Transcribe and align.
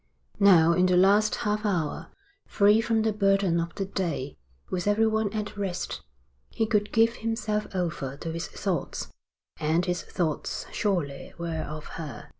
Now 0.39 0.73
in 0.73 0.87
that 0.87 0.97
last 0.97 1.35
half 1.35 1.63
hour, 1.63 2.07
free 2.47 2.81
from 2.81 3.03
the 3.03 3.13
burden 3.13 3.59
of 3.59 3.75
the 3.75 3.85
day, 3.85 4.35
with 4.71 4.87
everyone 4.87 5.31
at 5.31 5.55
rest, 5.55 6.01
he 6.49 6.65
could 6.65 6.91
give 6.91 7.17
himself 7.17 7.67
over 7.75 8.17
to 8.17 8.31
his 8.31 8.47
thoughts, 8.47 9.09
and 9.59 9.85
his 9.85 10.01
thoughts 10.01 10.65
surely 10.71 11.35
were 11.37 11.61
of 11.69 11.85
her. 11.85 12.29